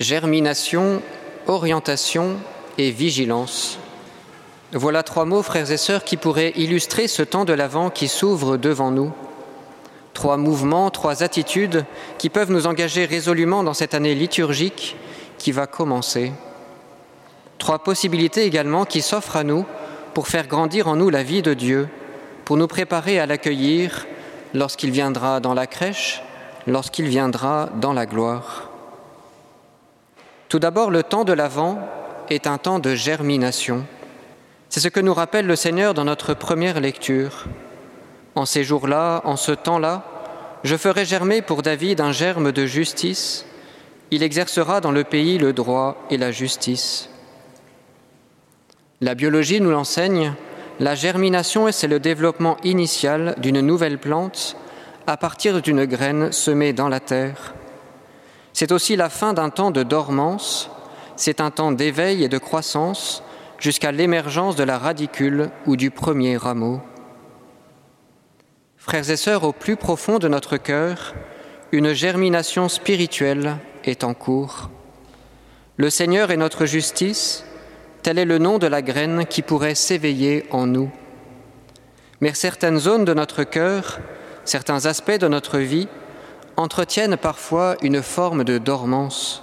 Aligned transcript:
Germination, 0.00 1.00
orientation 1.46 2.36
et 2.78 2.90
vigilance. 2.90 3.78
Voilà 4.72 5.04
trois 5.04 5.24
mots, 5.24 5.44
frères 5.44 5.70
et 5.70 5.76
sœurs, 5.76 6.02
qui 6.02 6.16
pourraient 6.16 6.52
illustrer 6.56 7.06
ce 7.06 7.22
temps 7.22 7.44
de 7.44 7.52
l'Avent 7.52 7.90
qui 7.90 8.08
s'ouvre 8.08 8.56
devant 8.56 8.90
nous. 8.90 9.12
Trois 10.12 10.36
mouvements, 10.36 10.90
trois 10.90 11.22
attitudes 11.22 11.84
qui 12.18 12.28
peuvent 12.28 12.50
nous 12.50 12.66
engager 12.66 13.04
résolument 13.04 13.62
dans 13.62 13.72
cette 13.72 13.94
année 13.94 14.16
liturgique 14.16 14.96
qui 15.38 15.52
va 15.52 15.68
commencer. 15.68 16.32
Trois 17.58 17.78
possibilités 17.78 18.42
également 18.42 18.84
qui 18.84 19.00
s'offrent 19.00 19.36
à 19.36 19.44
nous 19.44 19.64
pour 20.12 20.26
faire 20.26 20.48
grandir 20.48 20.88
en 20.88 20.96
nous 20.96 21.08
la 21.08 21.22
vie 21.22 21.42
de 21.42 21.54
Dieu, 21.54 21.88
pour 22.44 22.56
nous 22.56 22.66
préparer 22.66 23.20
à 23.20 23.26
l'accueillir 23.26 24.06
lorsqu'il 24.54 24.90
viendra 24.90 25.38
dans 25.38 25.54
la 25.54 25.68
crèche, 25.68 26.20
lorsqu'il 26.66 27.06
viendra 27.06 27.68
dans 27.76 27.92
la 27.92 28.06
gloire. 28.06 28.73
Tout 30.54 30.60
d'abord, 30.60 30.92
le 30.92 31.02
temps 31.02 31.24
de 31.24 31.32
l'Avent 31.32 31.80
est 32.30 32.46
un 32.46 32.58
temps 32.58 32.78
de 32.78 32.94
germination. 32.94 33.84
C'est 34.68 34.78
ce 34.78 34.86
que 34.86 35.00
nous 35.00 35.12
rappelle 35.12 35.48
le 35.48 35.56
Seigneur 35.56 35.94
dans 35.94 36.04
notre 36.04 36.32
première 36.32 36.78
lecture. 36.78 37.46
En 38.36 38.46
ces 38.46 38.62
jours-là, 38.62 39.20
en 39.24 39.34
ce 39.34 39.50
temps-là, 39.50 40.04
je 40.62 40.76
ferai 40.76 41.04
germer 41.06 41.42
pour 41.42 41.62
David 41.62 42.00
un 42.00 42.12
germe 42.12 42.52
de 42.52 42.66
justice. 42.66 43.46
Il 44.12 44.22
exercera 44.22 44.80
dans 44.80 44.92
le 44.92 45.02
pays 45.02 45.38
le 45.38 45.52
droit 45.52 45.96
et 46.08 46.18
la 46.18 46.30
justice. 46.30 47.08
La 49.00 49.16
biologie 49.16 49.60
nous 49.60 49.72
l'enseigne, 49.72 50.34
la 50.78 50.94
germination, 50.94 51.72
c'est 51.72 51.88
le 51.88 51.98
développement 51.98 52.58
initial 52.62 53.34
d'une 53.38 53.60
nouvelle 53.60 53.98
plante 53.98 54.56
à 55.08 55.16
partir 55.16 55.60
d'une 55.60 55.84
graine 55.84 56.30
semée 56.30 56.72
dans 56.72 56.88
la 56.88 57.00
terre. 57.00 57.54
C'est 58.54 58.70
aussi 58.70 58.94
la 58.94 59.10
fin 59.10 59.34
d'un 59.34 59.50
temps 59.50 59.72
de 59.72 59.82
dormance, 59.82 60.70
c'est 61.16 61.40
un 61.40 61.50
temps 61.50 61.72
d'éveil 61.72 62.22
et 62.22 62.28
de 62.28 62.38
croissance 62.38 63.24
jusqu'à 63.58 63.90
l'émergence 63.90 64.54
de 64.54 64.62
la 64.62 64.78
radicule 64.78 65.50
ou 65.66 65.74
du 65.74 65.90
premier 65.90 66.36
rameau. 66.36 66.80
Frères 68.76 69.10
et 69.10 69.16
sœurs, 69.16 69.42
au 69.42 69.52
plus 69.52 69.76
profond 69.76 70.20
de 70.20 70.28
notre 70.28 70.56
cœur, 70.56 71.14
une 71.72 71.94
germination 71.94 72.68
spirituelle 72.68 73.56
est 73.84 74.04
en 74.04 74.14
cours. 74.14 74.70
Le 75.76 75.90
Seigneur 75.90 76.30
est 76.30 76.36
notre 76.36 76.64
justice, 76.64 77.44
tel 78.04 78.20
est 78.20 78.24
le 78.24 78.38
nom 78.38 78.58
de 78.58 78.68
la 78.68 78.82
graine 78.82 79.26
qui 79.26 79.42
pourrait 79.42 79.74
s'éveiller 79.74 80.46
en 80.52 80.68
nous. 80.68 80.92
Mais 82.20 82.34
certaines 82.34 82.78
zones 82.78 83.04
de 83.04 83.14
notre 83.14 83.42
cœur, 83.42 83.98
certains 84.44 84.86
aspects 84.86 85.18
de 85.18 85.26
notre 85.26 85.58
vie, 85.58 85.88
entretiennent 86.56 87.16
parfois 87.16 87.76
une 87.82 88.02
forme 88.02 88.44
de 88.44 88.58
dormance. 88.58 89.42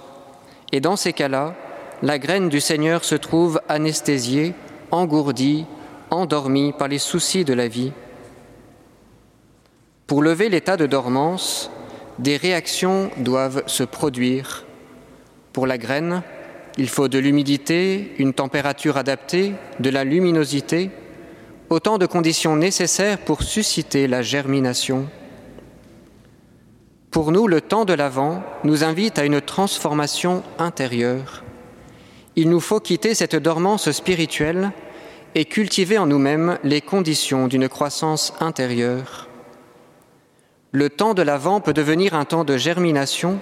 Et 0.72 0.80
dans 0.80 0.96
ces 0.96 1.12
cas-là, 1.12 1.54
la 2.02 2.18
graine 2.18 2.48
du 2.48 2.60
Seigneur 2.60 3.04
se 3.04 3.14
trouve 3.14 3.60
anesthésiée, 3.68 4.54
engourdie, 4.90 5.66
endormie 6.10 6.72
par 6.72 6.88
les 6.88 6.98
soucis 6.98 7.44
de 7.44 7.54
la 7.54 7.68
vie. 7.68 7.92
Pour 10.06 10.22
lever 10.22 10.48
l'état 10.48 10.76
de 10.76 10.86
dormance, 10.86 11.70
des 12.18 12.36
réactions 12.36 13.10
doivent 13.18 13.62
se 13.66 13.84
produire. 13.84 14.64
Pour 15.52 15.66
la 15.66 15.78
graine, 15.78 16.22
il 16.78 16.88
faut 16.88 17.08
de 17.08 17.18
l'humidité, 17.18 18.14
une 18.18 18.32
température 18.32 18.96
adaptée, 18.96 19.54
de 19.80 19.90
la 19.90 20.04
luminosité, 20.04 20.90
autant 21.70 21.98
de 21.98 22.06
conditions 22.06 22.56
nécessaires 22.56 23.18
pour 23.18 23.42
susciter 23.42 24.06
la 24.06 24.22
germination. 24.22 25.08
Pour 27.12 27.30
nous, 27.30 27.46
le 27.46 27.60
temps 27.60 27.84
de 27.84 27.92
l'Avent 27.92 28.42
nous 28.64 28.84
invite 28.84 29.18
à 29.18 29.26
une 29.26 29.42
transformation 29.42 30.42
intérieure. 30.58 31.44
Il 32.36 32.48
nous 32.48 32.58
faut 32.58 32.80
quitter 32.80 33.14
cette 33.14 33.36
dormance 33.36 33.90
spirituelle 33.90 34.72
et 35.34 35.44
cultiver 35.44 35.98
en 35.98 36.06
nous-mêmes 36.06 36.58
les 36.64 36.80
conditions 36.80 37.48
d'une 37.48 37.68
croissance 37.68 38.32
intérieure. 38.40 39.28
Le 40.70 40.88
temps 40.88 41.12
de 41.12 41.20
l'Avent 41.20 41.60
peut 41.60 41.74
devenir 41.74 42.14
un 42.14 42.24
temps 42.24 42.44
de 42.44 42.56
germination 42.56 43.38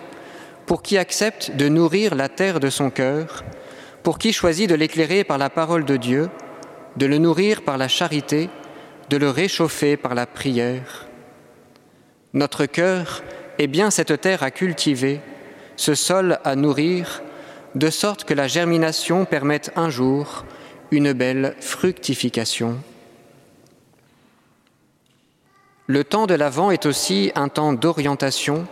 pour 0.66 0.82
qui 0.82 0.98
accepte 0.98 1.52
de 1.54 1.68
nourrir 1.68 2.16
la 2.16 2.28
terre 2.28 2.58
de 2.58 2.70
son 2.70 2.90
cœur, 2.90 3.44
pour 4.02 4.18
qui 4.18 4.32
choisit 4.32 4.68
de 4.68 4.74
l'éclairer 4.74 5.22
par 5.22 5.38
la 5.38 5.48
parole 5.48 5.84
de 5.84 5.96
Dieu, 5.96 6.28
de 6.96 7.06
le 7.06 7.18
nourrir 7.18 7.62
par 7.62 7.78
la 7.78 7.86
charité, 7.86 8.50
de 9.10 9.16
le 9.16 9.30
réchauffer 9.30 9.96
par 9.96 10.16
la 10.16 10.26
prière. 10.26 11.06
Notre 12.32 12.66
cœur 12.66 13.22
est 13.60 13.66
bien 13.66 13.90
cette 13.90 14.22
terre 14.22 14.42
à 14.42 14.50
cultiver, 14.50 15.20
ce 15.76 15.94
sol 15.94 16.38
à 16.44 16.56
nourrir, 16.56 17.22
de 17.74 17.90
sorte 17.90 18.24
que 18.24 18.32
la 18.32 18.48
germination 18.48 19.26
permette 19.26 19.70
un 19.76 19.90
jour 19.90 20.46
une 20.90 21.12
belle 21.12 21.54
fructification. 21.60 22.78
Le 25.86 26.04
temps 26.04 26.26
de 26.26 26.34
l'Avent 26.34 26.70
est 26.70 26.86
aussi 26.86 27.32
un 27.34 27.48
temps 27.48 27.74
d'orientation, 27.74 28.66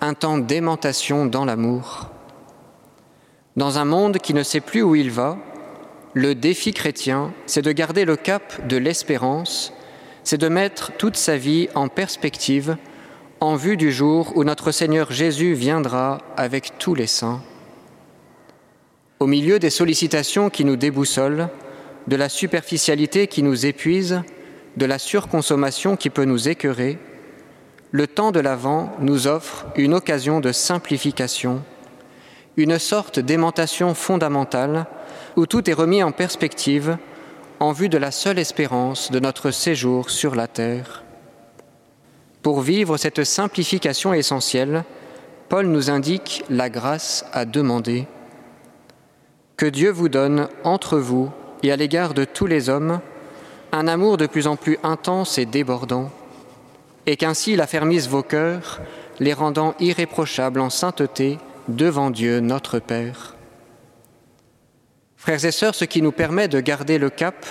un 0.00 0.14
temps 0.14 0.38
d'aimantation 0.38 1.26
dans 1.26 1.44
l'amour. 1.44 2.10
Dans 3.56 3.78
un 3.78 3.84
monde 3.84 4.18
qui 4.18 4.32
ne 4.32 4.44
sait 4.44 4.60
plus 4.60 4.82
où 4.82 4.94
il 4.94 5.10
va, 5.10 5.38
le 6.14 6.36
défi 6.36 6.72
chrétien, 6.72 7.32
c'est 7.46 7.62
de 7.62 7.72
garder 7.72 8.04
le 8.04 8.16
cap 8.16 8.68
de 8.68 8.76
l'espérance, 8.76 9.72
c'est 10.22 10.38
de 10.38 10.48
mettre 10.48 10.92
toute 10.92 11.16
sa 11.16 11.36
vie 11.36 11.68
en 11.74 11.88
perspective 11.88 12.76
en 13.40 13.56
vue 13.56 13.78
du 13.78 13.90
jour 13.90 14.36
où 14.36 14.44
notre 14.44 14.70
Seigneur 14.70 15.10
Jésus 15.10 15.54
viendra 15.54 16.18
avec 16.36 16.76
tous 16.78 16.94
les 16.94 17.06
saints. 17.06 17.40
Au 19.18 19.26
milieu 19.26 19.58
des 19.58 19.70
sollicitations 19.70 20.50
qui 20.50 20.66
nous 20.66 20.76
déboussolent, 20.76 21.48
de 22.06 22.16
la 22.16 22.28
superficialité 22.28 23.28
qui 23.28 23.42
nous 23.42 23.64
épuise, 23.64 24.20
de 24.76 24.84
la 24.84 24.98
surconsommation 24.98 25.96
qui 25.96 26.10
peut 26.10 26.26
nous 26.26 26.48
écœurer, 26.48 26.98
le 27.92 28.06
temps 28.06 28.30
de 28.30 28.40
l'Avent 28.40 28.92
nous 29.00 29.26
offre 29.26 29.66
une 29.74 29.94
occasion 29.94 30.40
de 30.40 30.52
simplification, 30.52 31.62
une 32.58 32.78
sorte 32.78 33.20
d'aimantation 33.20 33.94
fondamentale 33.94 34.86
où 35.36 35.46
tout 35.46 35.68
est 35.70 35.74
remis 35.74 36.02
en 36.02 36.12
perspective 36.12 36.98
en 37.58 37.72
vue 37.72 37.88
de 37.88 37.98
la 37.98 38.10
seule 38.10 38.38
espérance 38.38 39.10
de 39.10 39.18
notre 39.18 39.50
séjour 39.50 40.10
sur 40.10 40.34
la 40.34 40.46
terre. 40.46 41.04
Pour 42.42 42.62
vivre 42.62 42.96
cette 42.96 43.24
simplification 43.24 44.14
essentielle, 44.14 44.84
Paul 45.48 45.66
nous 45.66 45.90
indique 45.90 46.44
la 46.48 46.70
grâce 46.70 47.26
à 47.32 47.44
demander. 47.44 48.06
Que 49.56 49.66
Dieu 49.66 49.90
vous 49.90 50.08
donne 50.08 50.48
entre 50.64 50.98
vous 50.98 51.30
et 51.62 51.70
à 51.70 51.76
l'égard 51.76 52.14
de 52.14 52.24
tous 52.24 52.46
les 52.46 52.70
hommes 52.70 53.00
un 53.72 53.86
amour 53.86 54.16
de 54.16 54.26
plus 54.26 54.46
en 54.46 54.56
plus 54.56 54.78
intense 54.82 55.38
et 55.38 55.44
débordant, 55.44 56.10
et 57.06 57.16
qu'ainsi 57.16 57.52
il 57.52 57.60
affermisse 57.60 58.08
vos 58.08 58.22
cœurs, 58.22 58.80
les 59.18 59.32
rendant 59.32 59.74
irréprochables 59.78 60.60
en 60.60 60.70
sainteté 60.70 61.38
devant 61.68 62.10
Dieu 62.10 62.40
notre 62.40 62.78
Père. 62.78 63.36
Frères 65.16 65.44
et 65.44 65.52
sœurs, 65.52 65.74
ce 65.74 65.84
qui 65.84 66.00
nous 66.00 66.12
permet 66.12 66.48
de 66.48 66.60
garder 66.60 66.98
le 66.98 67.10
cap, 67.10 67.44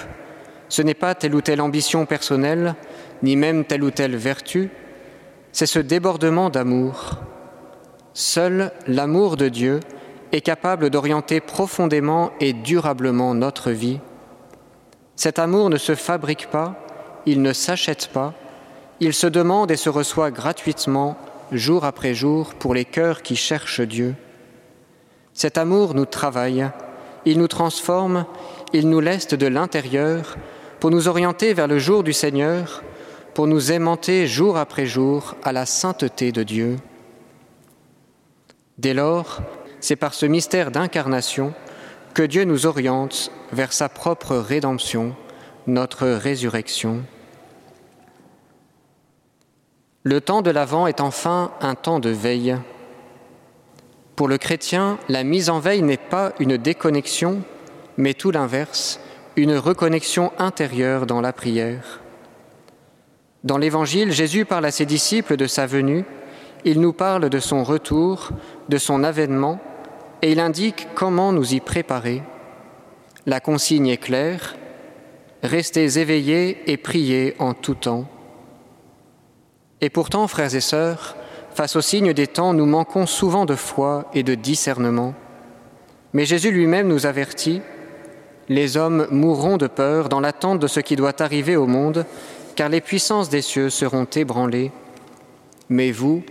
ce 0.69 0.81
n'est 0.81 0.93
pas 0.93 1.15
telle 1.15 1.35
ou 1.35 1.41
telle 1.41 1.61
ambition 1.61 2.05
personnelle, 2.05 2.75
ni 3.23 3.35
même 3.35 3.65
telle 3.65 3.83
ou 3.83 3.91
telle 3.91 4.15
vertu, 4.15 4.69
c'est 5.51 5.65
ce 5.65 5.79
débordement 5.79 6.49
d'amour. 6.49 7.17
Seul 8.13 8.71
l'amour 8.87 9.35
de 9.35 9.49
Dieu 9.49 9.79
est 10.31 10.41
capable 10.41 10.89
d'orienter 10.89 11.39
profondément 11.39 12.31
et 12.39 12.53
durablement 12.53 13.33
notre 13.33 13.71
vie. 13.71 13.99
Cet 15.15 15.39
amour 15.39 15.69
ne 15.69 15.77
se 15.77 15.95
fabrique 15.95 16.47
pas, 16.47 16.75
il 17.25 17.41
ne 17.41 17.51
s'achète 17.51 18.09
pas, 18.13 18.33
il 18.99 19.13
se 19.13 19.27
demande 19.27 19.71
et 19.71 19.75
se 19.75 19.89
reçoit 19.89 20.31
gratuitement, 20.31 21.17
jour 21.51 21.83
après 21.83 22.13
jour, 22.13 22.53
pour 22.53 22.73
les 22.73 22.85
cœurs 22.85 23.21
qui 23.21 23.35
cherchent 23.35 23.81
Dieu. 23.81 24.15
Cet 25.33 25.57
amour 25.57 25.95
nous 25.95 26.05
travaille, 26.05 26.69
il 27.25 27.37
nous 27.39 27.47
transforme, 27.47 28.25
il 28.73 28.89
nous 28.89 28.99
laisse 28.99 29.27
de 29.27 29.47
l'intérieur 29.47 30.37
pour 30.79 30.91
nous 30.91 31.07
orienter 31.07 31.53
vers 31.53 31.67
le 31.67 31.77
jour 31.77 32.03
du 32.03 32.13
Seigneur, 32.13 32.83
pour 33.33 33.47
nous 33.47 33.71
aimanter 33.71 34.27
jour 34.27 34.57
après 34.57 34.85
jour 34.85 35.35
à 35.43 35.51
la 35.51 35.65
sainteté 35.65 36.31
de 36.31 36.43
Dieu. 36.43 36.77
Dès 38.77 38.93
lors, 38.93 39.41
c'est 39.81 39.97
par 39.97 40.13
ce 40.13 40.25
mystère 40.25 40.71
d'incarnation 40.71 41.53
que 42.13 42.23
Dieu 42.23 42.45
nous 42.45 42.65
oriente 42.65 43.31
vers 43.51 43.73
sa 43.73 43.89
propre 43.89 44.37
rédemption, 44.37 45.15
notre 45.67 46.07
résurrection. 46.07 47.03
Le 50.03 50.21
temps 50.21 50.41
de 50.41 50.49
l'Avent 50.49 50.87
est 50.87 51.01
enfin 51.01 51.51
un 51.59 51.75
temps 51.75 51.99
de 51.99 52.09
veille. 52.09 52.55
Pour 54.15 54.29
le 54.29 54.37
chrétien, 54.37 54.97
la 55.09 55.23
mise 55.23 55.49
en 55.49 55.59
veille 55.59 55.81
n'est 55.81 55.97
pas 55.97 56.33
une 56.39 56.57
déconnexion, 56.57 57.41
mais 57.97 58.13
tout 58.13 58.31
l'inverse, 58.31 58.99
une 59.39 59.57
reconnexion 59.57 60.31
intérieure 60.37 61.05
dans 61.05 61.21
la 61.21 61.33
prière. 61.33 62.01
Dans 63.43 63.57
l'Évangile, 63.57 64.11
Jésus 64.11 64.45
parle 64.45 64.65
à 64.65 64.71
ses 64.71 64.85
disciples 64.85 65.37
de 65.37 65.47
sa 65.47 65.65
venue, 65.65 66.03
il 66.65 66.81
nous 66.81 66.93
parle 66.93 67.29
de 67.29 67.39
son 67.39 67.63
retour, 67.63 68.31
de 68.67 68.77
son 68.77 69.03
avènement, 69.03 69.59
et 70.21 70.33
il 70.33 70.39
indique 70.41 70.89
comment 70.93 71.31
nous 71.31 71.53
y 71.53 71.61
préparer. 71.61 72.21
La 73.25 73.39
consigne 73.39 73.87
est 73.87 73.97
claire, 73.97 74.55
restez 75.41 75.99
éveillés 75.99 76.69
et 76.69 76.75
priez 76.75 77.35
en 77.39 77.53
tout 77.53 77.75
temps. 77.75 78.05
Et 79.79 79.89
pourtant, 79.89 80.27
frères 80.27 80.53
et 80.53 80.61
sœurs, 80.61 81.15
face 81.53 81.77
au 81.77 81.81
signe 81.81 82.11
des 82.11 82.27
temps, 82.27 82.53
nous 82.53 82.65
manquons 82.65 83.05
souvent 83.05 83.45
de 83.45 83.55
foi 83.55 84.09
et 84.13 84.23
de 84.23 84.35
discernement. 84.35 85.13
Mais 86.11 86.25
Jésus 86.25 86.51
lui-même 86.51 86.89
nous 86.89 87.05
avertit, 87.05 87.61
les 88.49 88.77
hommes 88.77 89.07
mourront 89.11 89.57
de 89.57 89.67
peur 89.67 90.09
dans 90.09 90.19
l'attente 90.19 90.59
de 90.59 90.67
ce 90.67 90.79
qui 90.79 90.95
doit 90.95 91.21
arriver 91.21 91.55
au 91.55 91.67
monde, 91.67 92.05
car 92.55 92.67
les 92.67 92.81
puissances 92.81 93.29
des 93.29 93.43
cieux 93.43 93.69
seront 93.69 94.05
ébranlées. 94.05 94.71
Mais 95.69 95.91
vous, 95.91 96.23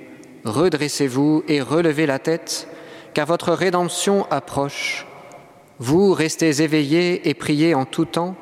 redressez-vous 0.44 1.44
et 1.48 1.62
relevez 1.62 2.06
la 2.06 2.18
tête, 2.18 2.68
car 3.14 3.26
votre 3.26 3.52
rédemption 3.52 4.26
approche. 4.30 5.06
Vous 5.78 6.12
restez 6.12 6.60
éveillés 6.60 7.28
et 7.28 7.34
priez 7.34 7.74
en 7.74 7.84
tout 7.84 8.04
temps, 8.04 8.34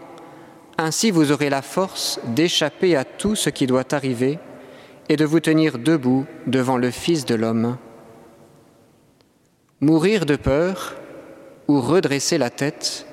ainsi 0.79 1.11
vous 1.11 1.33
aurez 1.33 1.51
la 1.51 1.63
force 1.63 2.19
d'échapper 2.25 2.97
à 2.97 3.05
tout 3.05 3.35
ce 3.35 3.51
qui 3.51 3.67
doit 3.67 3.95
arriver 3.95 4.39
et 5.09 5.17
de 5.17 5.25
vous 5.25 5.41
tenir 5.41 5.79
debout 5.79 6.27
devant 6.47 6.79
le 6.79 6.91
Fils 6.91 7.25
de 7.25 7.35
l'homme. 7.35 7.77
Mourir 9.81 10.27
de 10.27 10.37
peur 10.37 10.97
ou 11.69 11.81
redresser 11.81 12.39
la 12.39 12.51
tête, 12.51 13.06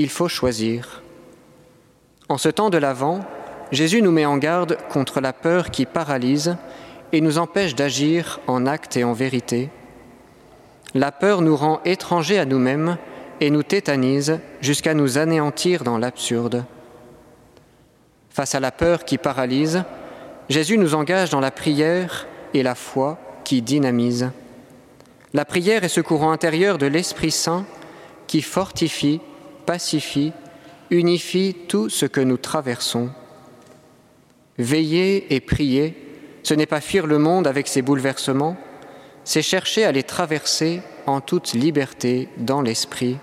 il 0.00 0.08
faut 0.08 0.28
choisir. 0.28 1.02
En 2.28 2.38
ce 2.38 2.48
temps 2.48 2.70
de 2.70 2.78
l'Avent, 2.78 3.20
Jésus 3.70 4.02
nous 4.02 4.10
met 4.10 4.24
en 4.24 4.38
garde 4.38 4.78
contre 4.88 5.20
la 5.20 5.32
peur 5.32 5.70
qui 5.70 5.84
paralyse 5.84 6.56
et 7.12 7.20
nous 7.20 7.38
empêche 7.38 7.74
d'agir 7.74 8.40
en 8.46 8.66
acte 8.66 8.96
et 8.96 9.04
en 9.04 9.12
vérité. 9.12 9.68
La 10.94 11.12
peur 11.12 11.42
nous 11.42 11.56
rend 11.56 11.80
étrangers 11.84 12.38
à 12.38 12.44
nous-mêmes 12.44 12.96
et 13.40 13.50
nous 13.50 13.62
tétanise 13.62 14.40
jusqu'à 14.60 14.94
nous 14.94 15.18
anéantir 15.18 15.84
dans 15.84 15.98
l'absurde. 15.98 16.64
Face 18.30 18.54
à 18.54 18.60
la 18.60 18.72
peur 18.72 19.04
qui 19.04 19.18
paralyse, 19.18 19.84
Jésus 20.48 20.78
nous 20.78 20.94
engage 20.94 21.30
dans 21.30 21.40
la 21.40 21.50
prière 21.50 22.26
et 22.54 22.62
la 22.62 22.74
foi 22.74 23.18
qui 23.44 23.62
dynamise. 23.62 24.30
La 25.32 25.44
prière 25.44 25.84
est 25.84 25.88
ce 25.88 26.00
courant 26.00 26.32
intérieur 26.32 26.78
de 26.78 26.86
l'Esprit 26.86 27.30
Saint 27.30 27.64
qui 28.26 28.42
fortifie, 28.42 29.20
pacifie, 29.70 30.32
unifie 30.90 31.54
tout 31.68 31.88
ce 31.88 32.04
que 32.04 32.20
nous 32.20 32.38
traversons. 32.38 33.08
Veiller 34.58 35.32
et 35.32 35.38
prier, 35.38 35.94
ce 36.42 36.54
n'est 36.54 36.66
pas 36.66 36.80
fuir 36.80 37.06
le 37.06 37.18
monde 37.18 37.46
avec 37.46 37.68
ses 37.68 37.80
bouleversements, 37.80 38.56
c'est 39.22 39.42
chercher 39.42 39.84
à 39.84 39.92
les 39.92 40.02
traverser 40.02 40.80
en 41.06 41.20
toute 41.20 41.52
liberté 41.52 42.28
dans 42.36 42.62
l'esprit. 42.62 43.18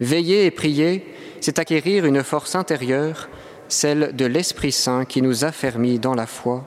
Veiller 0.00 0.46
et 0.46 0.50
prier, 0.50 1.04
c'est 1.42 1.58
acquérir 1.58 2.06
une 2.06 2.22
force 2.22 2.54
intérieure 2.54 3.28
celle 3.68 4.16
de 4.16 4.24
l'Esprit 4.24 4.72
Saint 4.72 5.04
qui 5.04 5.20
nous 5.20 5.44
affermit 5.44 5.98
dans 5.98 6.14
la 6.14 6.26
foi. 6.26 6.64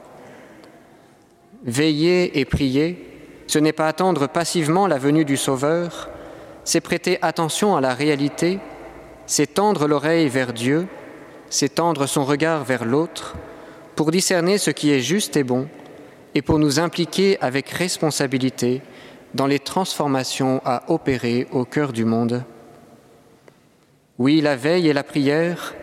Veiller 1.63 2.39
et 2.39 2.45
prier, 2.45 3.03
ce 3.47 3.57
n'est 3.57 3.74
pas 3.74 3.88
attendre 3.88 4.27
passivement 4.27 4.86
la 4.86 5.00
venue 5.00 5.25
du 5.25 5.36
Sauveur, 5.36 6.12
c'est 6.65 6.81
prêter 6.81 7.19
attention 7.21 7.75
à 7.77 7.81
la 7.81 7.94
réalité, 7.94 8.59
c'est 9.27 9.53
tendre 9.53 9.88
l'oreille 9.88 10.27
vers 10.27 10.51
Dieu, 10.51 10.88
c'est 11.50 11.75
tendre 11.75 12.07
son 12.07 12.25
regard 12.25 12.63
vers 12.63 12.83
l'autre, 12.83 13.35
pour 13.95 14.12
discerner 14.12 14.57
ce 14.57 14.71
qui 14.71 14.91
est 14.91 15.00
juste 15.00 15.38
et 15.38 15.44
bon, 15.44 15.69
et 16.33 16.41
pour 16.41 16.59
nous 16.59 16.79
impliquer 16.79 17.39
avec 17.39 17.69
responsabilité 17.69 18.81
dans 19.35 19.47
les 19.47 19.59
transformations 19.59 20.62
à 20.65 20.83
opérer 20.91 21.47
au 21.51 21.65
cœur 21.65 21.94
du 21.94 22.03
monde. 22.03 22.44
Oui, 24.18 24.41
la 24.41 24.56
veille 24.56 24.89
et 24.89 24.94
la 24.94 25.03
prière, 25.03 25.75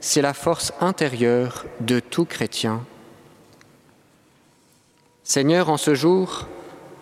c'est 0.00 0.22
la 0.22 0.34
force 0.34 0.72
intérieure 0.80 1.66
de 1.80 2.00
tout 2.00 2.24
chrétien. 2.24 2.84
Seigneur, 5.24 5.68
en 5.68 5.76
ce 5.76 5.94
jour, 5.94 6.46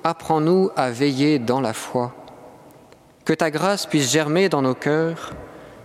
apprends-nous 0.02 0.70
à 0.74 0.90
veiller 0.90 1.38
dans 1.38 1.60
la 1.60 1.74
foi. 1.74 2.14
Que 3.24 3.32
ta 3.32 3.50
grâce 3.50 3.86
puisse 3.86 4.10
germer 4.10 4.48
dans 4.48 4.60
nos 4.60 4.74
cœurs, 4.74 5.32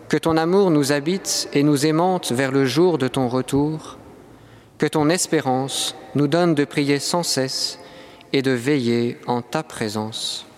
que 0.10 0.18
ton 0.18 0.36
amour 0.36 0.72
nous 0.72 0.92
habite 0.92 1.48
et 1.54 1.64
nous 1.64 1.86
aimante 1.86 2.32
vers 2.32 2.52
le 2.52 2.66
jour 2.66 2.98
de 2.98 3.08
ton 3.08 3.30
retour, 3.30 3.98
que 4.78 4.88
ton 4.88 5.10
espérance 5.10 5.96
nous 6.16 6.28
donne 6.28 6.56
de 6.56 6.66
prier 6.66 7.00
sans 7.00 7.24
cesse 7.24 7.80
et 8.34 8.42
de 8.42 8.52
veiller 8.52 9.18
en 9.28 9.42
ta 9.42 9.64
présence. 9.64 10.49